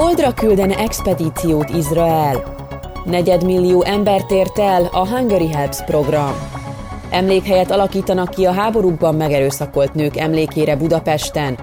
Holdra 0.00 0.34
küldene 0.34 0.76
expedíciót 0.76 1.70
Izrael. 1.70 2.56
Negyedmillió 3.04 3.84
embert 3.84 4.30
ért 4.30 4.58
el 4.58 4.88
a 4.92 5.08
Hungary 5.08 5.46
Helps 5.46 5.84
program. 5.84 6.34
Emlékhelyet 7.10 7.70
alakítanak 7.70 8.30
ki 8.30 8.46
a 8.46 8.52
háborúkban 8.52 9.14
megerőszakolt 9.14 9.94
nők 9.94 10.16
emlékére 10.16 10.76
Budapesten. 10.76 11.58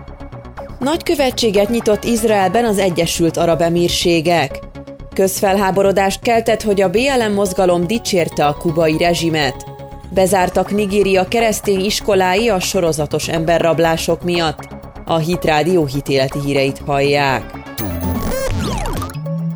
Nagykövetséget 0.80 1.70
nyitott 1.70 2.04
Izraelben 2.04 2.66
az 2.66 2.78
Egyesült 2.78 3.38
Arab 3.38 3.62
Emírségek. 3.62 4.60
Közfelháborodást 5.14 6.22
keltett, 6.22 6.62
hogy 6.62 6.82
a 6.82 6.90
BLM 6.90 7.34
mozgalom 7.34 7.88
dicsérte 7.88 8.46
a 8.46 8.58
kubai 8.58 8.98
rezsimet. 8.98 9.66
Bezártak 10.10 10.72
Nigéria 10.72 11.28
keresztény 11.28 11.86
iskolái 11.86 12.50
a 12.50 12.60
sorozatos 12.60 13.28
emberrablások 13.28 14.24
miatt. 14.24 14.68
A 15.06 15.18
Hit 15.18 15.46
Rádió 15.46 15.86
hitéleti 15.86 16.40
híreit 16.40 16.82
hallják. 16.86 17.67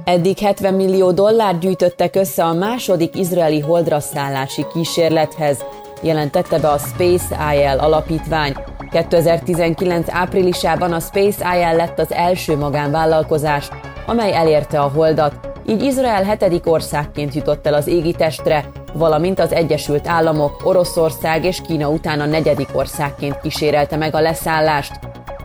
Eddig 0.03 0.37
70 0.37 0.73
millió 0.73 1.11
dollár 1.11 1.57
gyűjtöttek 1.57 2.15
össze 2.15 2.43
a 2.43 2.53
második 2.53 3.15
izraeli 3.15 3.59
holdra 3.59 3.99
szállási 3.99 4.65
kísérlethez, 4.73 5.65
jelentette 6.01 6.59
be 6.59 6.69
a 6.69 6.77
Space 6.77 7.53
IL 7.53 7.79
alapítvány. 7.79 8.55
2019 8.91 10.07
áprilisában 10.09 10.93
a 10.93 10.99
Space 10.99 11.57
IL 11.57 11.75
lett 11.75 11.99
az 11.99 12.11
első 12.13 12.57
magánvállalkozás, 12.57 13.69
amely 14.05 14.33
elérte 14.33 14.79
a 14.79 14.91
holdat, 14.95 15.33
így 15.67 15.83
Izrael 15.83 16.23
hetedik 16.23 16.71
országként 16.71 17.33
jutott 17.33 17.67
el 17.67 17.73
az 17.73 17.87
égitestre, 17.87 18.65
valamint 18.93 19.39
az 19.39 19.51
Egyesült 19.51 20.07
Államok, 20.07 20.61
Oroszország 20.63 21.45
és 21.45 21.61
Kína 21.67 21.89
után 21.89 22.20
a 22.20 22.25
negyedik 22.25 22.70
országként 22.73 23.39
kísérelte 23.41 23.97
meg 23.97 24.15
a 24.15 24.21
leszállást. 24.21 24.99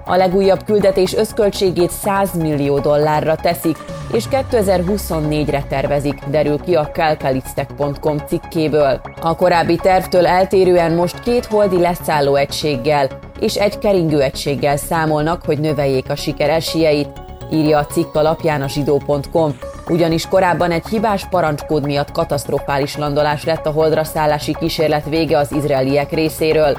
A 0.04 0.16
legújabb 0.16 0.64
küldetés 0.64 1.14
összköltségét 1.14 1.90
100 1.90 2.34
millió 2.34 2.78
dollárra 2.78 3.34
teszik, 3.34 3.76
és 4.12 4.24
2024-re 4.30 5.62
tervezik, 5.68 6.18
derül 6.30 6.60
ki 6.60 6.74
a 6.74 6.90
calcalitztech.com 6.92 8.18
cikkéből. 8.26 9.00
A 9.20 9.36
korábbi 9.36 9.76
tervtől 9.76 10.26
eltérően 10.26 10.92
most 10.92 11.20
két 11.20 11.46
holdi 11.46 11.78
leszálló 11.78 12.34
egységgel 12.34 13.08
és 13.40 13.54
egy 13.54 13.78
keringő 13.78 14.20
egységgel 14.20 14.76
számolnak, 14.76 15.44
hogy 15.44 15.58
növeljék 15.58 16.10
a 16.10 16.16
siker 16.16 16.50
esélyeit, 16.50 17.08
írja 17.50 17.78
a 17.78 17.86
cikk 17.86 18.14
alapján 18.14 18.62
a 18.62 18.68
zsidó.com, 18.68 19.58
ugyanis 19.88 20.26
korábban 20.28 20.70
egy 20.70 20.86
hibás 20.86 21.26
parancskód 21.28 21.84
miatt 21.84 22.12
katasztrofális 22.12 22.96
landolás 22.96 23.44
lett 23.44 23.66
a 23.66 23.70
holdra 23.70 24.04
szállási 24.04 24.54
kísérlet 24.58 25.08
vége 25.08 25.38
az 25.38 25.52
izraeliek 25.52 26.12
részéről. 26.12 26.78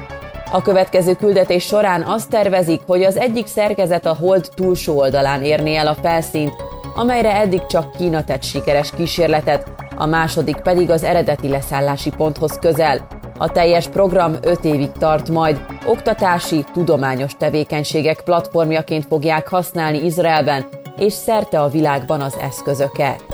A 0.52 0.62
következő 0.62 1.14
küldetés 1.14 1.64
során 1.64 2.02
azt 2.02 2.30
tervezik, 2.30 2.80
hogy 2.86 3.02
az 3.02 3.16
egyik 3.16 3.46
szerkezet 3.46 4.06
a 4.06 4.16
hold 4.20 4.48
túlsó 4.54 4.98
oldalán 4.98 5.42
érné 5.42 5.76
el 5.76 5.86
a 5.86 5.96
felszínt, 6.02 6.54
amelyre 6.98 7.36
eddig 7.36 7.66
csak 7.66 7.92
Kína 7.96 8.24
tett 8.24 8.42
sikeres 8.42 8.90
kísérletet, 8.90 9.66
a 9.96 10.06
második 10.06 10.56
pedig 10.56 10.90
az 10.90 11.02
eredeti 11.02 11.48
leszállási 11.48 12.10
ponthoz 12.10 12.58
közel. 12.58 13.06
A 13.38 13.48
teljes 13.48 13.88
program 13.88 14.34
5 14.42 14.64
évig 14.64 14.92
tart 14.92 15.28
majd, 15.28 15.60
oktatási, 15.86 16.64
tudományos 16.72 17.32
tevékenységek 17.38 18.20
platformjaként 18.20 19.06
fogják 19.06 19.48
használni 19.48 20.04
Izraelben 20.04 20.66
és 20.96 21.12
szerte 21.12 21.60
a 21.60 21.68
világban 21.68 22.20
az 22.20 22.36
eszközöket. 22.42 23.24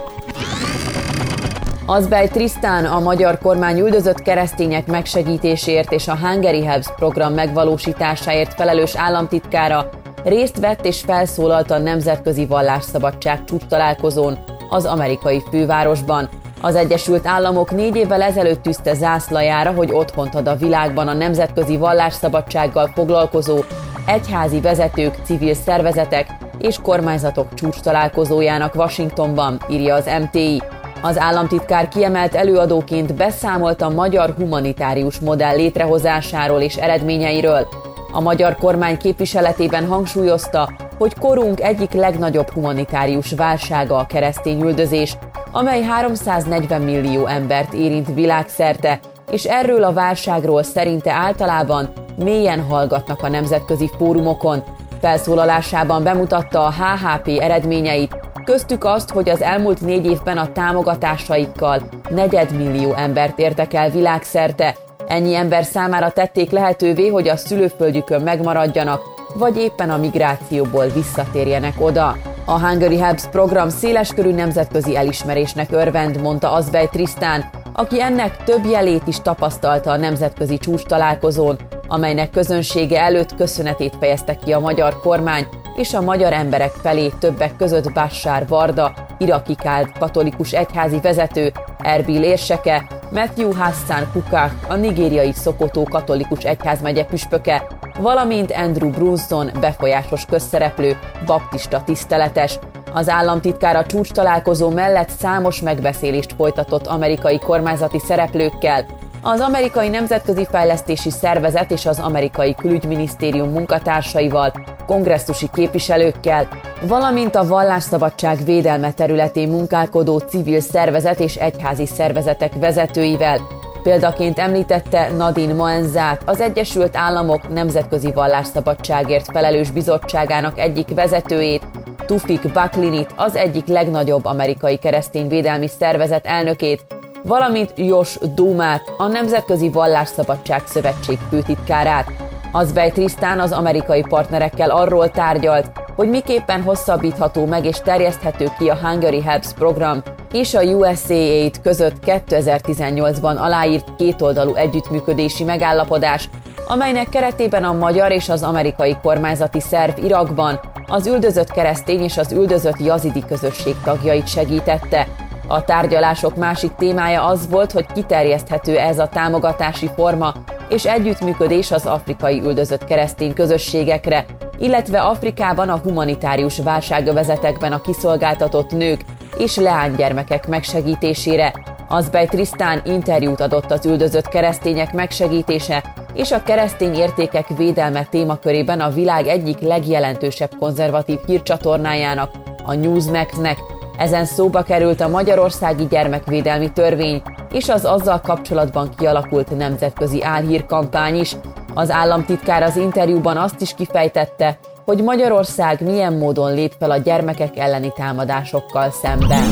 Azbej 1.87 2.29
Trisztán 2.29 2.85
a 2.85 3.01
magyar 3.01 3.39
kormány 3.39 3.79
üldözött 3.79 4.23
keresztények 4.23 4.87
megsegítésért 4.87 5.93
és 5.93 6.09
a 6.09 6.17
Hungary 6.17 6.65
Helps 6.65 6.89
program 6.97 7.35
megvalósításáért 7.35 8.55
felelős 8.55 8.97
államtitkára 8.97 9.91
részt 10.25 10.59
vett 10.59 10.85
és 10.85 11.01
felszólalt 11.01 11.71
a 11.71 11.79
Nemzetközi 11.79 12.47
Vallásszabadság 12.47 13.45
csúcs 13.45 13.65
találkozón 13.69 14.39
az 14.71 14.85
amerikai 14.85 15.43
fővárosban. 15.51 16.29
Az 16.61 16.75
Egyesült 16.75 17.27
Államok 17.27 17.71
négy 17.71 17.97
évvel 17.97 18.23
ezelőtt 18.23 18.63
tűzte 18.63 18.95
zászlajára, 18.95 19.73
hogy 19.73 19.93
otthont 19.93 20.35
ad 20.35 20.47
a 20.47 20.57
világban 20.57 21.09
a 21.09 21.13
nemzetközi 21.13 21.77
vallásszabadsággal 21.77 22.91
foglalkozó 22.95 23.59
egyházi 24.07 24.61
vezetők, 24.61 25.19
civil 25.25 25.55
szervezetek 25.55 26.27
és 26.59 26.79
kormányzatok 26.83 27.55
csúcs 27.55 27.81
találkozójának 27.81 28.75
Washingtonban, 28.75 29.61
írja 29.71 29.95
az 29.95 30.11
MTI. 30.21 30.63
Az 31.03 31.19
államtitkár 31.19 31.89
kiemelt 31.89 32.35
előadóként 32.35 33.15
beszámolt 33.15 33.83
a 33.83 33.89
magyar 33.89 34.35
humanitárius 34.37 35.19
modell 35.19 35.57
létrehozásáról 35.57 36.61
és 36.61 36.77
eredményeiről. 36.77 37.69
A 38.17 38.21
magyar 38.21 38.57
kormány 38.57 38.97
képviseletében 38.97 39.87
hangsúlyozta, 39.87 40.73
hogy 40.99 41.19
korunk 41.19 41.61
egyik 41.61 41.93
legnagyobb 41.93 42.51
humanitárius 42.51 43.33
válsága 43.33 43.97
a 43.97 44.07
keresztény 44.07 44.63
üldözés, 44.63 45.17
amely 45.53 45.83
340 45.83 46.83
millió 46.83 47.27
embert 47.27 47.73
érint 47.73 48.15
világszerte, 48.15 49.01
és 49.31 49.45
erről 49.45 49.85
a 49.85 49.93
válságról 49.93 50.63
szerinte 50.63 51.13
általában 51.13 51.93
mélyen 52.17 52.63
hallgatnak 52.63 53.23
a 53.23 53.29
nemzetközi 53.29 53.91
fórumokon. 53.99 54.63
Felszólalásában 55.01 56.03
bemutatta 56.03 56.65
a 56.65 56.73
HHP 56.73 57.29
eredményeit, 57.41 58.17
köztük 58.45 58.85
azt, 58.85 59.11
hogy 59.11 59.29
az 59.29 59.43
elmúlt 59.43 59.81
négy 59.81 60.07
évben 60.07 60.39
a 60.39 60.53
támogatásaikkal 60.53 61.83
negyedmillió 62.09 62.93
embert 62.93 63.39
értek 63.39 63.75
el 63.75 63.91
világszerte. 63.91 64.75
Ennyi 65.07 65.35
ember 65.35 65.65
számára 65.65 66.11
tették 66.11 66.51
lehetővé, 66.51 67.09
hogy 67.09 67.29
a 67.29 67.37
szülőföldjükön 67.37 68.23
megmaradjanak, 68.23 69.03
vagy 69.35 69.57
éppen 69.57 69.91
a 69.91 69.97
migrációból 69.97 70.87
visszatérjenek 70.87 71.75
oda. 71.79 72.17
A 72.45 72.61
Hungary 72.61 72.99
Helps 72.99 73.27
program 73.31 73.69
széleskörű 73.69 74.33
nemzetközi 74.33 74.97
elismerésnek 74.97 75.73
örvend, 75.73 76.21
mondta 76.21 76.53
Azbej 76.53 76.89
Trisztán, 76.89 77.51
aki 77.73 78.01
ennek 78.01 78.45
több 78.45 78.65
jelét 78.65 79.07
is 79.07 79.21
tapasztalta 79.21 79.91
a 79.91 79.97
nemzetközi 79.97 80.59
csúcs 80.59 80.83
találkozón, 80.83 81.59
amelynek 81.89 82.31
közönsége 82.31 83.01
előtt 83.01 83.35
köszönetét 83.35 83.97
fejezte 84.01 84.35
ki 84.35 84.53
a 84.53 84.61
magyar 84.61 85.01
kormány 85.01 85.47
és 85.77 85.95
a 85.95 86.01
magyar 86.01 86.33
emberek 86.33 86.71
felé 86.71 87.13
többek 87.19 87.57
között 87.57 87.93
Bashar 87.93 88.47
Varda, 88.49 88.95
iraki 89.19 89.57
katolikus 89.99 90.53
egyházi 90.53 91.01
vezető, 91.01 91.53
Erbil 91.79 92.23
érseke, 92.23 92.87
Matthew 93.15 93.53
Hassan 93.53 94.11
Kukah, 94.13 94.51
a 94.69 94.75
nigériai 94.75 95.33
Szokotó 95.33 95.85
katolikus 95.85 96.45
egyházmegye 96.45 97.05
püspöke, 97.05 97.67
valamint 97.99 98.53
Andrew 98.53 98.91
Brunson, 98.91 99.51
befolyásos 99.61 100.25
közszereplő, 100.25 100.99
baptista 101.27 101.83
tiszteletes, 101.85 102.59
az 102.93 103.09
államtitkár 103.09 103.77
a 103.77 103.87
csúcs 103.87 104.13
találkozó 104.13 104.71
mellett 104.71 105.09
számos 105.09 105.61
megbeszélést 105.61 106.33
folytatott 106.33 106.87
amerikai 106.87 107.39
kormányzati 107.39 107.99
szereplőkkel, 107.99 108.87
az 109.23 109.41
Amerikai 109.41 109.89
Nemzetközi 109.89 110.47
Fejlesztési 110.51 111.11
Szervezet 111.11 111.71
és 111.71 111.87
az 111.87 111.99
Amerikai 111.99 112.55
Külügyminisztérium 112.55 113.51
munkatársaival, 113.51 114.53
kongresszusi 114.87 115.49
képviselőkkel, 115.53 116.49
valamint 116.89 117.35
a 117.35 117.47
vallásszabadság 117.47 118.45
védelme 118.45 118.93
területén 118.93 119.49
munkálkodó 119.49 120.19
civil 120.19 120.61
szervezet 120.61 121.21
és 121.21 121.35
egyházi 121.37 121.87
szervezetek 121.87 122.53
vezetőivel. 122.55 123.41
Példaként 123.83 124.39
említette 124.39 125.11
Nadine 125.17 125.53
Moenzát, 125.53 126.23
az 126.27 126.41
Egyesült 126.41 126.97
Államok 126.97 127.49
Nemzetközi 127.49 128.13
Vallásszabadságért 128.13 129.31
felelős 129.33 129.71
bizottságának 129.71 130.59
egyik 130.59 130.89
vezetőjét, 130.95 131.63
Tufik 132.07 132.53
Baklinit, 132.53 133.13
az 133.17 133.37
egyik 133.37 133.67
legnagyobb 133.67 134.25
amerikai 134.25 134.77
keresztényvédelmi 134.77 135.69
szervezet 135.69 136.27
elnökét, 136.27 136.85
valamint 137.23 137.73
Jos 137.77 138.19
Dumát, 138.35 138.83
a 138.97 139.07
Nemzetközi 139.07 139.71
Vallásszabadság 139.71 140.63
Szövetség 140.67 141.19
főtitkárát. 141.31 142.24
Azbej 142.57 142.91
Trisztán 142.91 143.41
az 143.41 143.53
amerikai 143.53 144.05
partnerekkel 144.09 144.71
arról 144.71 145.11
tárgyalt, 145.11 145.71
hogy 145.97 146.09
miképpen 146.09 146.63
hosszabbítható 146.63 147.47
meg 147.47 147.65
és 147.65 147.79
terjeszthető 147.85 148.49
ki 148.59 148.69
a 148.69 148.77
Hungary 148.83 149.21
Helps 149.21 149.53
program 149.53 150.03
és 150.33 150.55
a 150.55 150.63
USAID 150.63 151.61
között 151.61 151.95
2018-ban 152.07 153.37
aláírt 153.37 153.97
kétoldalú 153.97 154.55
együttműködési 154.55 155.45
megállapodás, 155.45 156.29
amelynek 156.67 157.09
keretében 157.09 157.65
a 157.65 157.73
magyar 157.73 158.13
és 158.13 158.29
az 158.29 158.43
amerikai 158.43 158.97
kormányzati 159.03 159.61
szerv 159.61 160.05
Irakban 160.05 160.61
az 160.87 161.07
üldözött 161.07 161.51
keresztény 161.51 162.03
és 162.03 162.19
az 162.19 162.33
üldözött 162.33 162.81
jazidi 162.81 163.25
közösség 163.29 163.75
tagjait 163.85 164.29
segítette. 164.29 165.07
A 165.49 165.65
tárgyalások 165.65 166.37
másik 166.37 166.75
témája 166.75 167.25
az 167.25 167.49
volt, 167.49 167.73
hogy 167.73 167.87
kiterjeszthető 167.95 168.79
ez 168.79 168.99
a 168.99 169.09
támogatási 169.09 169.91
forma 169.95 170.35
és 170.69 170.85
együttműködés 170.85 171.71
az 171.71 171.87
afrikai 171.87 172.41
üldözött 172.41 172.85
keresztény 172.85 173.35
közösségekre, 173.35 174.25
illetve 174.59 175.01
Afrikában 175.01 175.69
a 175.69 175.77
humanitárius 175.79 176.59
válságövezetekben 176.59 177.73
a 177.73 177.81
kiszolgáltatott 177.81 178.71
nők 178.71 179.01
és 179.39 179.57
leánygyermekek 179.57 180.49
megsegítésére. 180.49 181.53
Azbej 181.89 182.27
Trisztán 182.27 182.83
interjút 182.85 183.41
adott 183.41 183.71
az 183.71 183.87
üldözött 183.87 184.29
keresztények 184.29 184.93
megsegítése 184.93 185.83
és 186.15 186.33
a 186.33 186.43
keresztény 186.43 186.95
értékek 186.95 187.49
védelme 187.57 188.05
témakörében 188.05 188.81
a 188.81 188.91
világ 188.91 189.27
egyik 189.27 189.61
legjelentősebb 189.61 190.51
konzervatív 190.59 191.19
hírcsatornájának, 191.27 192.31
a 192.65 192.75
Newsmax-nek. 192.75 193.59
Ezen 193.99 194.25
szóba 194.25 194.63
került 194.63 195.01
a 195.01 195.09
Magyarországi 195.09 195.87
Gyermekvédelmi 195.87 196.73
Törvény 196.73 197.23
és 197.53 197.69
az 197.69 197.85
azzal 197.85 198.21
kapcsolatban 198.21 198.89
kialakult 198.97 199.57
nemzetközi 199.57 200.23
álhírkampány 200.23 201.17
is. 201.17 201.37
Az 201.75 201.91
államtitkár 201.91 202.63
az 202.63 202.77
interjúban 202.77 203.37
azt 203.37 203.61
is 203.61 203.75
kifejtette, 203.75 204.59
hogy 204.85 205.03
Magyarország 205.03 205.81
milyen 205.81 206.13
módon 206.13 206.55
lép 206.55 206.73
fel 206.79 206.91
a 206.91 206.97
gyermekek 206.97 207.59
elleni 207.59 207.93
támadásokkal 207.97 208.91
szemben. 208.91 209.43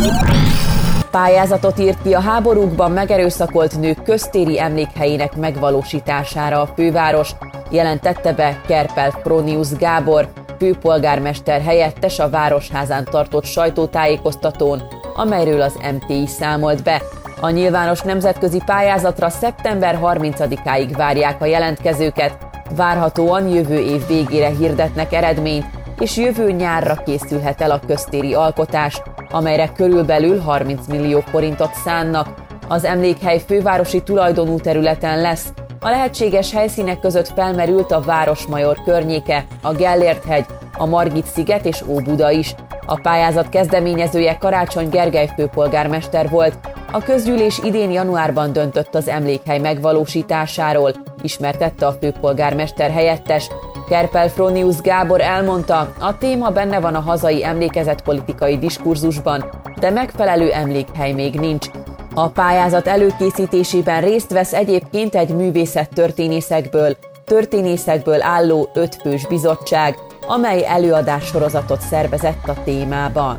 Pályázatot 1.10 1.78
írt 1.78 2.02
ki 2.02 2.14
a 2.14 2.20
háborúkban 2.20 2.90
megerőszakolt 2.90 3.80
nők 3.80 4.02
köztéri 4.02 4.60
emlékhelyének 4.60 5.36
megvalósítására 5.36 6.60
a 6.60 6.68
főváros, 6.74 7.30
jelentette 7.70 8.32
be 8.32 8.60
Kerpel 8.66 9.10
Pronius 9.22 9.76
Gábor, 9.76 10.28
főpolgármester 10.62 11.60
helyettes 11.60 12.18
a 12.18 12.30
Városházán 12.30 13.04
tartott 13.10 13.44
sajtótájékoztatón, 13.44 14.82
amelyről 15.14 15.60
az 15.60 15.78
MTI 15.92 16.26
számolt 16.26 16.82
be. 16.82 17.02
A 17.40 17.50
nyilvános 17.50 18.00
nemzetközi 18.00 18.62
pályázatra 18.66 19.28
szeptember 19.28 19.98
30-áig 20.02 20.92
várják 20.96 21.40
a 21.40 21.44
jelentkezőket, 21.44 22.38
várhatóan 22.76 23.48
jövő 23.48 23.78
év 23.78 24.06
végére 24.06 24.48
hirdetnek 24.48 25.12
eredményt, 25.12 25.66
és 25.98 26.16
jövő 26.16 26.50
nyárra 26.50 27.02
készülhet 27.04 27.60
el 27.60 27.70
a 27.70 27.80
köztéri 27.86 28.34
alkotás, 28.34 29.02
amelyre 29.30 29.72
körülbelül 29.76 30.40
30 30.40 30.86
millió 30.86 31.20
forintot 31.20 31.74
szánnak. 31.84 32.28
Az 32.68 32.84
emlékhely 32.84 33.42
fővárosi 33.46 34.02
tulajdonú 34.02 34.60
területen 34.60 35.20
lesz, 35.20 35.52
a 35.82 35.90
lehetséges 35.90 36.52
helyszínek 36.52 37.00
között 37.00 37.28
felmerült 37.28 37.92
a 37.92 38.00
Városmajor 38.00 38.82
környéke, 38.84 39.46
a 39.62 39.72
Gellért-hegy, 39.72 40.44
a 40.78 40.86
Margit-sziget 40.86 41.66
és 41.66 41.82
Óbuda 41.86 42.30
is. 42.30 42.54
A 42.86 43.00
pályázat 43.00 43.48
kezdeményezője 43.48 44.36
Karácsony 44.38 44.88
Gergely 44.88 45.30
főpolgármester 45.36 46.28
volt. 46.28 46.58
A 46.92 47.02
közgyűlés 47.02 47.60
idén 47.64 47.90
januárban 47.90 48.52
döntött 48.52 48.94
az 48.94 49.08
emlékhely 49.08 49.58
megvalósításáról, 49.58 50.92
ismertette 51.22 51.86
a 51.86 51.96
főpolgármester 52.00 52.90
helyettes. 52.90 53.48
Kerpel 53.88 54.28
Fronius 54.28 54.80
Gábor 54.80 55.20
elmondta, 55.20 55.92
a 56.00 56.18
téma 56.18 56.50
benne 56.50 56.80
van 56.80 56.94
a 56.94 57.00
hazai 57.00 57.44
emlékezetpolitikai 57.44 58.58
diskurzusban, 58.58 59.50
de 59.80 59.90
megfelelő 59.90 60.50
emlékhely 60.50 61.12
még 61.12 61.34
nincs. 61.34 61.66
A 62.14 62.28
pályázat 62.28 62.86
előkészítésében 62.86 64.00
részt 64.00 64.30
vesz 64.32 64.52
egyébként 64.52 65.14
egy 65.14 65.28
művészet-történészekből, 65.28 66.96
történészekből 67.24 68.22
álló 68.22 68.68
ötfős 68.74 69.26
bizottság, 69.26 69.98
amely 70.26 70.64
előadássorozatot 70.66 71.80
szervezett 71.80 72.48
a 72.48 72.62
témában. 72.64 73.38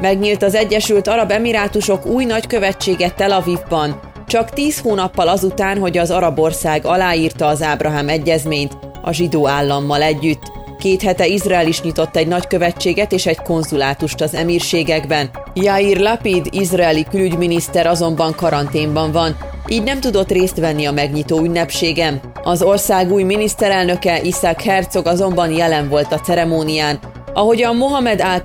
Megnyílt 0.00 0.42
az 0.42 0.54
Egyesült 0.54 1.08
Arab 1.08 1.30
Emirátusok 1.30 2.06
új 2.06 2.24
nagykövetsége 2.24 3.10
Tel 3.10 3.30
Avivban, 3.30 4.00
csak 4.26 4.50
tíz 4.50 4.80
hónappal 4.80 5.28
azután, 5.28 5.78
hogy 5.78 5.98
az 5.98 6.10
arab 6.10 6.38
ország 6.38 6.84
aláírta 6.84 7.46
az 7.46 7.62
Ábrahám 7.62 8.08
egyezményt 8.08 8.76
a 9.02 9.12
zsidó 9.12 9.48
állammal 9.48 10.02
együtt. 10.02 10.42
Két 10.78 11.02
hete 11.02 11.26
Izrael 11.26 11.66
is 11.66 11.82
nyitott 11.82 12.16
egy 12.16 12.28
nagykövetséget 12.28 13.12
és 13.12 13.26
egy 13.26 13.42
konzulátust 13.42 14.20
az 14.20 14.34
emírségekben. 14.34 15.30
Jair 15.62 15.98
Lapid, 15.98 16.46
izraeli 16.50 17.04
külügyminiszter 17.10 17.86
azonban 17.86 18.34
karanténban 18.34 19.12
van, 19.12 19.36
így 19.68 19.82
nem 19.82 20.00
tudott 20.00 20.30
részt 20.30 20.58
venni 20.58 20.86
a 20.86 20.92
megnyitó 20.92 21.40
ünnepségem. 21.40 22.20
Az 22.42 22.62
ország 22.62 23.12
új 23.12 23.22
miniszterelnöke 23.22 24.20
Isaac 24.22 24.62
Herzog 24.62 25.06
azonban 25.06 25.52
jelen 25.52 25.88
volt 25.88 26.12
a 26.12 26.20
ceremónián, 26.20 26.98
ahogyan 27.32 27.76
Mohamed 27.76 28.20
al 28.20 28.42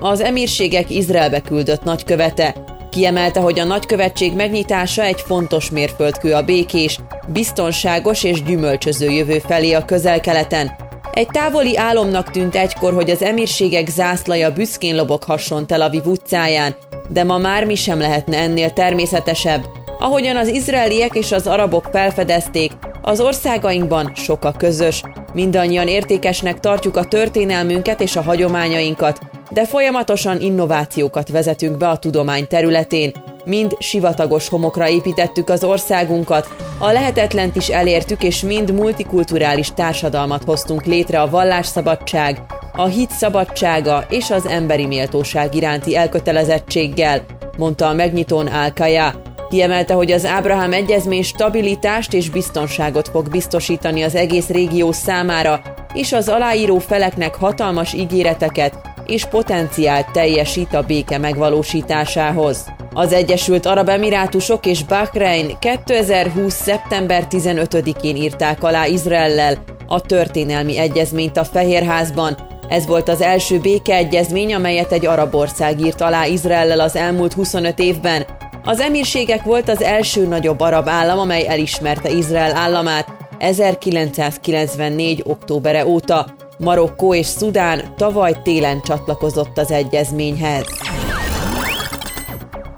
az 0.00 0.20
emírségek 0.20 0.90
Izraelbe 0.90 1.40
küldött 1.40 1.84
nagykövete. 1.84 2.54
Kiemelte, 2.90 3.40
hogy 3.40 3.58
a 3.58 3.64
nagykövetség 3.64 4.34
megnyitása 4.34 5.02
egy 5.02 5.20
fontos 5.20 5.70
mérföldkő 5.70 6.32
a 6.32 6.42
békés, 6.42 6.98
biztonságos 7.26 8.24
és 8.24 8.42
gyümölcsöző 8.42 9.10
jövő 9.10 9.38
felé 9.38 9.72
a 9.72 9.84
közel-keleten, 9.84 10.85
egy 11.16 11.26
távoli 11.26 11.76
álomnak 11.76 12.30
tűnt 12.30 12.56
egykor, 12.56 12.94
hogy 12.94 13.10
az 13.10 13.22
emírségek 13.22 13.88
zászlaja 13.88 14.52
büszkén 14.52 14.96
loboghasson 14.96 15.66
Tel 15.66 15.82
Aviv 15.82 16.06
utcáján, 16.06 16.76
de 17.08 17.24
ma 17.24 17.38
már 17.38 17.64
mi 17.64 17.74
sem 17.74 17.98
lehetne 17.98 18.38
ennél 18.38 18.70
természetesebb. 18.70 19.64
Ahogyan 19.98 20.36
az 20.36 20.48
izraeliek 20.48 21.14
és 21.14 21.32
az 21.32 21.46
arabok 21.46 21.88
felfedezték, 21.92 22.72
az 23.02 23.20
országainkban 23.20 24.12
sok 24.14 24.44
a 24.44 24.52
közös. 24.52 25.02
Mindannyian 25.32 25.88
értékesnek 25.88 26.60
tartjuk 26.60 26.96
a 26.96 27.04
történelmünket 27.04 28.00
és 28.00 28.16
a 28.16 28.22
hagyományainkat, 28.22 29.18
de 29.50 29.66
folyamatosan 29.66 30.40
innovációkat 30.40 31.28
vezetünk 31.28 31.76
be 31.76 31.88
a 31.88 31.98
tudomány 31.98 32.46
területén, 32.46 33.12
mind 33.46 33.76
sivatagos 33.78 34.48
homokra 34.48 34.88
építettük 34.88 35.48
az 35.48 35.64
országunkat, 35.64 36.48
a 36.78 36.92
lehetetlent 36.92 37.56
is 37.56 37.68
elértük, 37.68 38.22
és 38.22 38.40
mind 38.40 38.72
multikulturális 38.72 39.72
társadalmat 39.74 40.44
hoztunk 40.44 40.84
létre 40.84 41.20
a 41.20 41.30
vallásszabadság, 41.30 42.42
a 42.72 42.86
hit 42.86 43.10
szabadsága 43.10 44.04
és 44.08 44.30
az 44.30 44.46
emberi 44.46 44.86
méltóság 44.86 45.54
iránti 45.54 45.96
elkötelezettséggel, 45.96 47.24
mondta 47.58 47.88
a 47.88 47.94
megnyitón 47.94 48.48
Álkaja. 48.48 49.22
Kiemelte, 49.48 49.94
hogy 49.94 50.12
az 50.12 50.24
Ábrahám 50.24 50.72
egyezmény 50.72 51.22
stabilitást 51.22 52.12
és 52.12 52.30
biztonságot 52.30 53.08
fog 53.08 53.30
biztosítani 53.30 54.02
az 54.02 54.14
egész 54.14 54.48
régió 54.48 54.92
számára, 54.92 55.60
és 55.94 56.12
az 56.12 56.28
aláíró 56.28 56.78
feleknek 56.78 57.34
hatalmas 57.34 57.92
ígéreteket 57.92 58.78
és 59.06 59.24
potenciált 59.24 60.10
teljesít 60.12 60.74
a 60.74 60.82
béke 60.82 61.18
megvalósításához. 61.18 62.64
Az 62.98 63.12
Egyesült 63.12 63.66
Arab 63.66 63.88
Emirátusok 63.88 64.66
és 64.66 64.84
Bahrein 64.84 65.58
2020. 65.58 66.54
szeptember 66.54 67.26
15-én 67.30 68.16
írták 68.16 68.62
alá 68.62 68.86
Izraellel 68.86 69.56
a 69.86 70.00
történelmi 70.00 70.78
egyezményt 70.78 71.36
a 71.36 71.44
Fehérházban. 71.44 72.36
Ez 72.68 72.86
volt 72.86 73.08
az 73.08 73.20
első 73.20 73.60
békeegyezmény, 73.60 74.54
amelyet 74.54 74.92
egy 74.92 75.06
arab 75.06 75.34
ország 75.34 75.80
írt 75.80 76.00
alá 76.00 76.26
Izraellel 76.26 76.80
az 76.80 76.96
elmúlt 76.96 77.32
25 77.32 77.78
évben. 77.78 78.26
Az 78.64 78.80
emírségek 78.80 79.42
volt 79.42 79.68
az 79.68 79.82
első 79.82 80.26
nagyobb 80.26 80.60
arab 80.60 80.88
állam, 80.88 81.18
amely 81.18 81.46
elismerte 81.48 82.10
Izrael 82.10 82.56
államát 82.56 83.08
1994. 83.38 85.22
októbere 85.26 85.86
óta. 85.86 86.26
Marokkó 86.58 87.14
és 87.14 87.26
Szudán 87.26 87.94
tavaly 87.96 88.36
télen 88.42 88.80
csatlakozott 88.82 89.58
az 89.58 89.70
egyezményhez. 89.70 90.64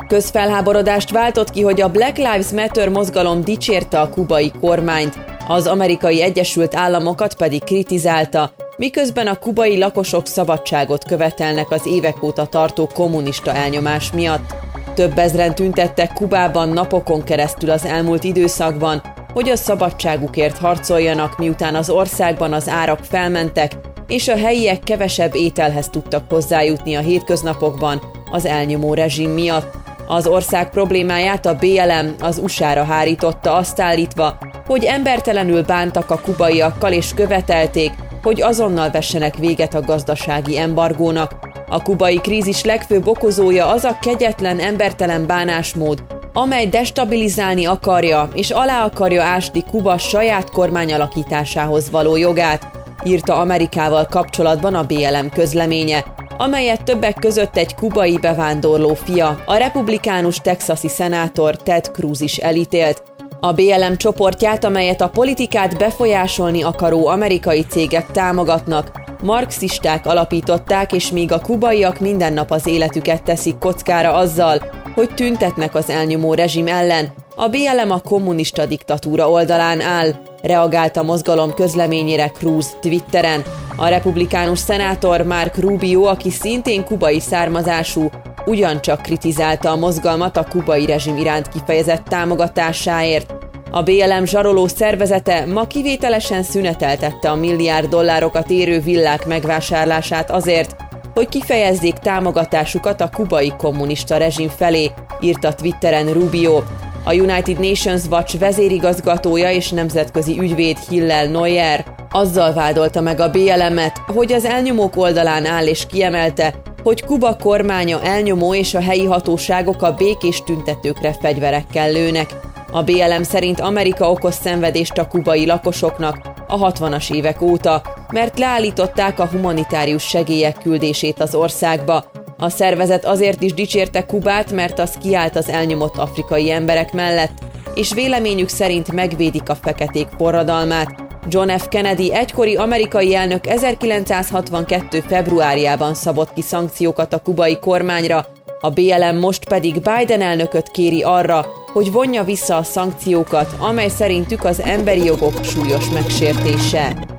Közfelháborodást 0.09 1.11
váltott 1.11 1.51
ki, 1.51 1.63
hogy 1.63 1.81
a 1.81 1.89
Black 1.89 2.17
Lives 2.17 2.51
Matter 2.51 2.89
mozgalom 2.89 3.45
dicsérte 3.45 4.01
a 4.01 4.09
kubai 4.09 4.53
kormányt, 4.61 5.19
az 5.49 5.67
amerikai 5.67 6.23
Egyesült 6.23 6.75
Államokat 6.75 7.35
pedig 7.35 7.65
kritizálta, 7.65 8.51
miközben 8.77 9.27
a 9.27 9.39
kubai 9.39 9.79
lakosok 9.79 10.27
szabadságot 10.27 11.05
követelnek 11.05 11.71
az 11.71 11.87
évek 11.87 12.23
óta 12.23 12.47
tartó 12.47 12.87
kommunista 12.95 13.53
elnyomás 13.53 14.13
miatt. 14.13 14.55
Több 14.95 15.19
ezren 15.19 15.55
tüntettek 15.55 16.13
Kubában 16.13 16.69
napokon 16.69 17.23
keresztül 17.25 17.71
az 17.71 17.85
elmúlt 17.85 18.25
időszakban, 18.25 19.03
hogy 19.33 19.49
a 19.49 19.57
szabadságukért 19.57 20.59
harcoljanak, 20.59 21.39
miután 21.39 21.75
az 21.75 21.91
országban 21.91 22.53
az 22.53 22.69
árak 22.69 23.01
felmentek, 23.03 23.73
és 24.07 24.29
a 24.29 24.37
helyiek 24.37 24.81
kevesebb 24.81 25.35
ételhez 25.35 25.89
tudtak 25.89 26.25
hozzájutni 26.29 26.95
a 26.95 27.01
hétköznapokban 27.01 28.03
az 28.31 28.47
elnyomó 28.47 28.95
rezsim 28.95 29.31
miatt. 29.31 29.88
Az 30.11 30.27
ország 30.27 30.71
problémáját 30.71 31.47
a 31.47 31.55
BLM 31.55 32.15
az 32.21 32.39
USA-ra 32.39 32.85
hárította 32.85 33.55
azt 33.55 33.81
állítva, 33.81 34.39
hogy 34.67 34.85
embertelenül 34.85 35.63
bántak 35.63 36.11
a 36.11 36.21
kubaiakkal 36.21 36.93
és 36.93 37.15
követelték, 37.15 37.93
hogy 38.23 38.43
azonnal 38.43 38.91
vessenek 38.91 39.37
véget 39.37 39.75
a 39.75 39.81
gazdasági 39.81 40.59
embargónak. 40.59 41.33
A 41.69 41.83
kubai 41.83 42.17
krízis 42.17 42.65
legfőbb 42.65 43.07
okozója 43.07 43.67
az 43.67 43.85
a 43.85 43.99
kegyetlen, 44.01 44.59
embertelen 44.59 45.27
bánásmód, 45.27 46.05
amely 46.33 46.67
destabilizálni 46.67 47.67
akarja 47.67 48.29
és 48.35 48.51
alá 48.51 48.85
akarja 48.85 49.23
ásni 49.23 49.65
Kuba 49.71 49.99
saját 49.99 50.51
kormány 50.51 50.93
alakításához 50.93 51.91
való 51.91 52.17
jogát, 52.17 52.71
írta 53.05 53.37
Amerikával 53.37 54.07
kapcsolatban 54.07 54.75
a 54.75 54.85
BLM 54.85 55.31
közleménye, 55.31 56.05
amelyet 56.39 56.85
többek 56.85 57.15
között 57.15 57.57
egy 57.57 57.75
kubai 57.75 58.19
bevándorló 58.19 58.95
fia, 58.95 59.43
a 59.47 59.57
republikánus 59.57 60.37
texasi 60.37 60.89
szenátor 60.89 61.57
Ted 61.57 61.91
Cruz 61.93 62.21
is 62.21 62.37
elítélt. 62.37 63.03
A 63.41 63.53
BLM 63.53 63.97
csoportját, 63.97 64.65
amelyet 64.65 65.01
a 65.01 65.09
politikát 65.09 65.79
befolyásolni 65.79 66.63
akaró 66.63 67.07
amerikai 67.07 67.63
cégek 67.63 68.11
támogatnak, 68.11 68.91
marxisták 69.23 70.07
alapították, 70.07 70.93
és 70.93 71.11
míg 71.11 71.33
a 71.33 71.41
kubaiak 71.41 72.01
minden 72.01 72.33
nap 72.33 72.51
az 72.51 72.67
életüket 72.67 73.23
teszik 73.23 73.59
kockára 73.59 74.15
azzal, 74.15 74.63
hogy 74.95 75.15
tüntetnek 75.15 75.75
az 75.75 75.91
elnyomó 75.91 76.35
rezsim 76.35 76.67
ellen, 76.67 77.13
A 77.41 77.49
BLM 77.49 77.91
a 77.91 78.01
kommunista 78.01 78.67
diktatúra 78.67 79.31
oldalán 79.31 79.81
áll, 79.81 80.11
reagált 80.43 80.97
a 80.97 81.03
mozgalom 81.03 81.55
közleményére 81.55 82.31
Cruz 82.31 82.77
Twitteren. 82.81 83.43
A 83.77 83.89
republikánus 83.89 84.59
szenátor 84.59 85.23
Mark 85.23 85.59
Rubio, 85.59 86.03
aki 86.03 86.31
szintén 86.31 86.85
kubai 86.85 87.21
származású, 87.21 88.11
ugyancsak 88.47 89.03
kritizálta 89.03 89.71
a 89.71 89.77
mozgalmat 89.77 90.37
a 90.37 90.47
kubai 90.51 90.87
rezsim 90.87 91.17
iránt 91.17 91.49
kifejezett 91.49 92.05
támogatásáért. 92.05 93.35
A 93.71 93.83
BLM 93.83 94.25
zsaroló 94.25 94.67
szervezete 94.67 95.47
ma 95.47 95.67
kivételesen 95.67 96.43
szüneteltette 96.43 97.31
a 97.31 97.35
milliárd 97.35 97.89
dollárokat 97.89 98.51
érő 98.51 98.81
villák 98.81 99.27
megvásárlását 99.27 100.31
azért, 100.31 100.77
hogy 101.15 101.29
kifejezzék 101.29 101.95
támogatásukat 101.95 103.01
a 103.01 103.11
kubai 103.15 103.53
kommunista 103.57 104.17
rezsim 104.17 104.49
felé, 104.49 104.91
írta 105.21 105.55
Twitteren 105.55 106.13
Rubio. 106.13 106.63
A 107.05 107.15
United 107.15 107.59
Nations 107.59 108.03
Watch 108.11 108.39
vezérigazgatója 108.39 109.51
és 109.51 109.71
nemzetközi 109.71 110.39
ügyvéd 110.41 110.77
Hillel 110.89 111.27
Neuer 111.27 111.85
azzal 112.11 112.53
vádolta 112.53 113.01
meg 113.01 113.21
a 113.21 113.31
BLM-et, 113.31 113.99
hogy 114.07 114.33
az 114.33 114.45
elnyomók 114.45 114.97
oldalán 114.97 115.47
áll 115.47 115.67
és 115.67 115.87
kiemelte, 115.87 116.55
hogy 116.83 117.05
Kuba 117.05 117.37
kormánya 117.37 118.03
elnyomó 118.03 118.55
és 118.55 118.75
a 118.75 118.81
helyi 118.81 119.05
hatóságok 119.05 119.83
a 119.83 119.95
békés 119.95 120.43
tüntetőkre 120.43 121.17
fegyverekkel 121.21 121.93
lőnek. 121.93 122.35
A 122.73 122.83
BLM 122.83 123.23
szerint 123.23 123.61
Amerika 123.61 124.11
okoz 124.11 124.35
szenvedést 124.35 124.99
a 124.99 125.09
kubai 125.09 125.47
lakosoknak 125.47 126.19
a 126.47 126.73
60-as 126.73 127.15
évek 127.15 127.43
óta, 127.43 127.83
mert 128.13 128.39
leállították 128.39 129.19
a 129.19 129.27
humanitárius 129.27 130.03
segélyek 130.03 130.59
küldését 130.59 131.21
az 131.21 131.35
országba. 131.35 132.05
A 132.39 132.49
szervezet 132.49 133.05
azért 133.05 133.43
is 133.43 133.55
dicsérte 133.55 134.07
Kubát, 134.07 134.53
mert 134.53 134.79
az 134.79 134.93
kiállt 135.03 135.37
az 135.37 135.49
elnyomott 135.49 135.97
afrikai 135.97 136.51
emberek 136.51 136.93
mellett, 136.93 137.39
és 137.75 137.95
véleményük 137.95 138.49
szerint 138.49 138.93
megvédik 138.93 139.49
a 139.49 139.55
feketék 139.55 140.09
forradalmát, 140.19 141.07
John 141.29 141.49
F. 141.49 141.69
Kennedy 141.69 142.15
egykori 142.15 142.57
amerikai 142.57 143.15
elnök 143.15 143.47
1962. 143.47 145.01
februárjában 145.01 145.95
szabott 145.95 146.33
ki 146.33 146.41
szankciókat 146.41 147.13
a 147.13 147.19
kubai 147.19 147.59
kormányra, 147.59 148.27
a 148.61 148.71
BLM 148.71 149.17
most 149.17 149.49
pedig 149.49 149.75
Biden 149.75 150.21
elnököt 150.21 150.71
kéri 150.71 151.03
arra, 151.03 151.47
hogy 151.73 151.93
vonja 151.93 152.25
vissza 152.25 152.57
a 152.57 152.63
szankciókat, 152.63 153.55
amely 153.59 153.89
szerintük 153.89 154.45
az 154.45 154.61
emberi 154.61 155.05
jogok 155.05 155.45
súlyos 155.45 155.91
megsértése. 155.91 157.18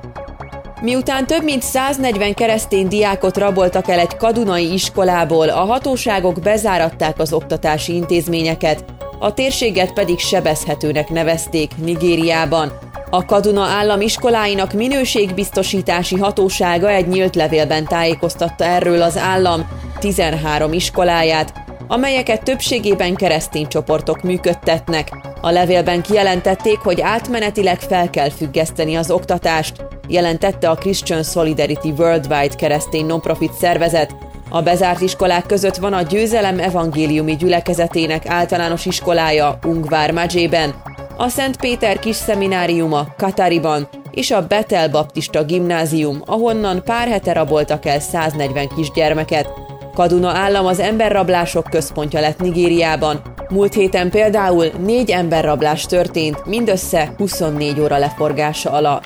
Miután 0.80 1.26
több 1.26 1.42
mint 1.42 1.62
140 1.62 2.34
keresztény 2.34 2.88
diákot 2.88 3.36
raboltak 3.36 3.88
el 3.88 3.98
egy 3.98 4.16
kadunai 4.16 4.72
iskolából, 4.72 5.48
a 5.48 5.64
hatóságok 5.64 6.40
bezáratták 6.40 7.18
az 7.18 7.32
oktatási 7.32 7.94
intézményeket, 7.94 8.84
a 9.18 9.34
térséget 9.34 9.92
pedig 9.92 10.18
sebezhetőnek 10.18 11.08
nevezték 11.08 11.70
Nigériában. 11.76 12.72
A 13.10 13.24
Kaduna 13.24 13.62
állam 13.62 14.00
iskoláinak 14.00 14.72
minőségbiztosítási 14.72 16.16
hatósága 16.16 16.90
egy 16.90 17.08
nyílt 17.08 17.34
levélben 17.34 17.84
tájékoztatta 17.84 18.64
erről 18.64 19.02
az 19.02 19.18
állam 19.18 19.68
13 19.98 20.72
iskoláját, 20.72 21.52
amelyeket 21.88 22.42
többségében 22.42 23.14
keresztény 23.14 23.68
csoportok 23.68 24.22
működtetnek. 24.22 25.08
A 25.40 25.50
levélben 25.50 26.02
kijelentették, 26.02 26.78
hogy 26.78 27.00
átmenetileg 27.00 27.80
fel 27.80 28.10
kell 28.10 28.30
függeszteni 28.30 28.94
az 28.94 29.10
oktatást, 29.10 29.99
jelentette 30.10 30.68
a 30.68 30.74
Christian 30.74 31.22
Solidarity 31.22 31.88
Worldwide 31.98 32.54
keresztény 32.54 33.06
nonprofit 33.06 33.52
szervezet. 33.52 34.16
A 34.48 34.62
bezárt 34.62 35.00
iskolák 35.00 35.46
között 35.46 35.76
van 35.76 35.92
a 35.92 36.02
Győzelem 36.02 36.58
evangéliumi 36.58 37.36
gyülekezetének 37.36 38.26
általános 38.26 38.86
iskolája 38.86 39.58
Ungvár 39.64 40.12
Madzsében, 40.12 40.74
a 41.16 41.28
Szent 41.28 41.56
Péter 41.56 41.98
kis 41.98 42.16
szemináriuma 42.16 43.06
Katariban 43.16 43.88
és 44.10 44.30
a 44.30 44.46
Betel 44.46 44.88
Baptista 44.88 45.44
Gimnázium, 45.44 46.22
ahonnan 46.26 46.82
pár 46.84 47.08
hete 47.08 47.32
raboltak 47.32 47.86
el 47.86 48.00
140 48.00 48.68
kisgyermeket. 48.68 49.48
Kaduna 49.94 50.30
állam 50.30 50.66
az 50.66 50.80
emberrablások 50.80 51.64
központja 51.70 52.20
lett 52.20 52.40
Nigériában. 52.40 53.22
Múlt 53.48 53.74
héten 53.74 54.10
például 54.10 54.66
négy 54.84 55.10
emberrablás 55.10 55.86
történt, 55.86 56.46
mindössze 56.46 57.12
24 57.16 57.80
óra 57.80 57.98
leforgása 57.98 58.70
alatt. 58.70 59.04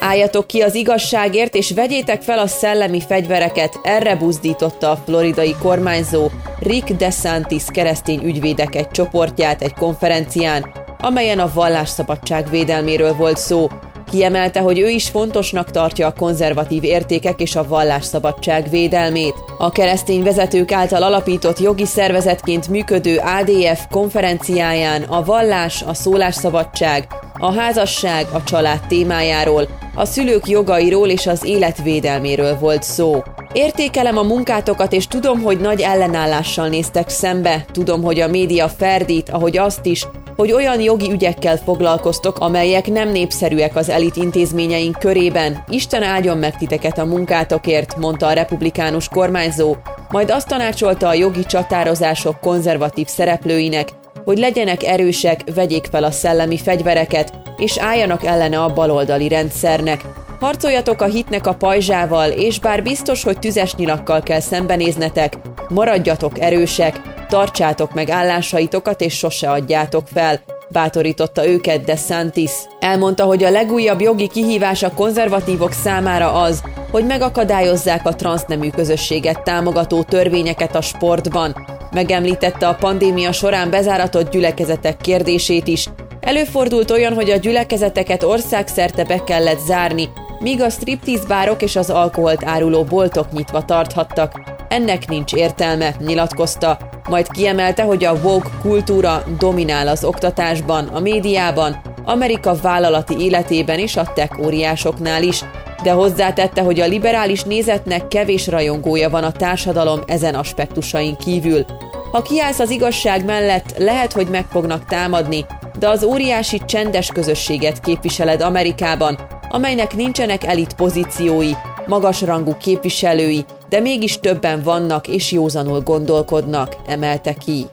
Álljatok 0.00 0.46
ki 0.46 0.60
az 0.60 0.74
igazságért, 0.74 1.54
és 1.54 1.70
vegyétek 1.70 2.22
fel 2.22 2.38
a 2.38 2.46
szellemi 2.46 3.00
fegyvereket, 3.00 3.80
erre 3.82 4.16
buzdította 4.16 4.90
a 4.90 4.96
floridai 5.04 5.54
kormányzó 5.62 6.28
Rick 6.58 6.90
DeSantis 6.90 7.64
keresztény 7.66 8.24
ügyvédek 8.24 8.74
egy 8.74 8.88
csoportját 8.88 9.62
egy 9.62 9.74
konferencián, 9.74 10.72
amelyen 10.98 11.38
a 11.38 11.50
vallásszabadság 11.54 12.50
védelméről 12.50 13.14
volt 13.14 13.36
szó. 13.36 13.68
Kiemelte, 14.10 14.60
hogy 14.60 14.78
ő 14.78 14.88
is 14.88 15.08
fontosnak 15.08 15.70
tartja 15.70 16.06
a 16.06 16.12
konzervatív 16.12 16.84
értékek 16.84 17.40
és 17.40 17.56
a 17.56 17.68
vallásszabadság 17.68 18.70
védelmét. 18.70 19.34
A 19.58 19.70
keresztény 19.70 20.22
vezetők 20.22 20.72
által 20.72 21.02
alapított 21.02 21.58
jogi 21.58 21.84
szervezetként 21.84 22.68
működő 22.68 23.16
ADF 23.16 23.86
konferenciáján 23.90 25.02
a 25.02 25.24
vallás, 25.24 25.82
a 25.82 25.94
szólásszabadság, 25.94 27.06
a 27.38 27.52
házasság, 27.52 28.26
a 28.32 28.42
család 28.42 28.80
témájáról, 28.88 29.68
a 29.94 30.04
szülők 30.04 30.48
jogairól 30.48 31.08
és 31.08 31.26
az 31.26 31.44
életvédelméről 31.44 32.58
volt 32.58 32.82
szó. 32.82 33.22
Értékelem 33.52 34.16
a 34.16 34.22
munkátokat, 34.22 34.92
és 34.92 35.06
tudom, 35.06 35.42
hogy 35.42 35.60
nagy 35.60 35.80
ellenállással 35.80 36.68
néztek 36.68 37.08
szembe. 37.08 37.64
Tudom, 37.72 38.02
hogy 38.02 38.20
a 38.20 38.28
média 38.28 38.68
ferdít, 38.68 39.30
ahogy 39.30 39.58
azt 39.58 39.86
is, 39.86 40.06
hogy 40.36 40.52
olyan 40.52 40.80
jogi 40.80 41.10
ügyekkel 41.10 41.56
foglalkoztok, 41.56 42.38
amelyek 42.38 42.86
nem 42.86 43.08
népszerűek 43.08 43.76
az 43.76 43.88
elit 43.88 44.16
intézményeink 44.16 44.98
körében. 44.98 45.64
Isten 45.68 46.02
áldjon 46.02 46.38
meg 46.38 46.56
titeket 46.56 46.98
a 46.98 47.04
munkátokért, 47.04 47.96
mondta 47.96 48.26
a 48.26 48.32
republikánus 48.32 49.08
kormányzó, 49.08 49.76
majd 50.08 50.30
azt 50.30 50.48
tanácsolta 50.48 51.08
a 51.08 51.14
jogi 51.14 51.44
csatározások 51.44 52.40
konzervatív 52.40 53.06
szereplőinek, 53.06 53.88
hogy 54.24 54.38
legyenek 54.38 54.84
erősek, 54.84 55.40
vegyék 55.54 55.86
fel 55.90 56.04
a 56.04 56.10
szellemi 56.10 56.58
fegyvereket, 56.58 57.32
és 57.56 57.78
álljanak 57.78 58.24
ellene 58.24 58.62
a 58.62 58.72
baloldali 58.72 59.28
rendszernek. 59.28 60.04
Harcoljatok 60.40 61.00
a 61.00 61.04
hitnek 61.04 61.46
a 61.46 61.54
pajzsával, 61.54 62.30
és 62.30 62.60
bár 62.60 62.82
biztos, 62.82 63.22
hogy 63.22 63.38
tüzes 63.38 63.74
nyilakkal 63.74 64.22
kell 64.22 64.40
szembenéznetek, 64.40 65.38
maradjatok 65.68 66.40
erősek, 66.40 67.00
tartsátok 67.30 67.94
meg 67.94 68.10
állásaitokat, 68.10 69.00
és 69.00 69.16
sose 69.16 69.50
adjátok 69.50 70.06
fel, 70.12 70.40
bátorította 70.68 71.46
őket 71.46 71.84
De 71.84 71.96
Santis. 71.96 72.50
Elmondta, 72.80 73.24
hogy 73.24 73.44
a 73.44 73.50
legújabb 73.50 74.00
jogi 74.00 74.28
kihívás 74.28 74.82
a 74.82 74.94
konzervatívok 74.94 75.72
számára 75.72 76.32
az, 76.32 76.62
hogy 76.90 77.06
megakadályozzák 77.06 78.06
a 78.06 78.14
transznemű 78.14 78.70
közösséget 78.70 79.42
támogató 79.42 80.02
törvényeket 80.02 80.74
a 80.74 80.80
sportban. 80.80 81.66
Megemlítette 81.90 82.68
a 82.68 82.74
pandémia 82.74 83.32
során 83.32 83.70
bezáratott 83.70 84.30
gyülekezetek 84.30 84.96
kérdését 84.96 85.66
is. 85.66 85.88
Előfordult 86.20 86.90
olyan, 86.90 87.14
hogy 87.14 87.30
a 87.30 87.36
gyülekezeteket 87.36 88.22
országszerte 88.22 89.04
be 89.04 89.24
kellett 89.24 89.58
zárni, 89.58 90.08
míg 90.38 90.62
a 90.62 90.70
striptease 90.70 91.26
bárok 91.28 91.62
és 91.62 91.76
az 91.76 91.90
alkoholt 91.90 92.44
áruló 92.44 92.84
boltok 92.84 93.32
nyitva 93.32 93.64
tarthattak. 93.64 94.40
Ennek 94.68 95.08
nincs 95.08 95.32
értelme, 95.32 95.94
nyilatkozta, 95.98 96.78
majd 97.08 97.30
kiemelte, 97.30 97.82
hogy 97.82 98.04
a 98.04 98.12
woke 98.22 98.48
kultúra 98.62 99.24
dominál 99.38 99.88
az 99.88 100.04
oktatásban, 100.04 100.86
a 100.86 101.00
médiában, 101.00 101.80
Amerika 102.04 102.54
vállalati 102.62 103.18
életében 103.18 103.78
és 103.78 103.96
a 103.96 104.12
tech 104.14 104.40
óriásoknál 104.40 105.22
is, 105.22 105.44
de 105.82 105.90
hozzátette, 105.90 106.62
hogy 106.62 106.80
a 106.80 106.86
liberális 106.86 107.42
nézetnek 107.42 108.08
kevés 108.08 108.46
rajongója 108.46 109.10
van 109.10 109.24
a 109.24 109.32
társadalom 109.32 110.00
ezen 110.06 110.34
aspektusain 110.34 111.16
kívül. 111.16 111.64
Ha 112.12 112.22
kiállsz 112.22 112.58
az 112.58 112.70
igazság 112.70 113.24
mellett, 113.24 113.78
lehet, 113.78 114.12
hogy 114.12 114.26
meg 114.30 114.44
fognak 114.50 114.84
támadni, 114.84 115.46
de 115.78 115.88
az 115.88 116.04
óriási 116.04 116.60
csendes 116.66 117.08
közösséget 117.08 117.80
képviseled 117.80 118.40
Amerikában, 118.40 119.18
amelynek 119.48 119.94
nincsenek 119.94 120.44
elit 120.44 120.74
pozíciói, 120.74 121.50
magasrangú 121.86 122.56
képviselői, 122.56 123.44
de 123.70 123.80
mégis 123.80 124.18
többen 124.18 124.62
vannak 124.62 125.08
és 125.08 125.32
józanul 125.32 125.80
gondolkodnak, 125.80 126.76
emelte 126.86 127.34
ki. 127.34 127.66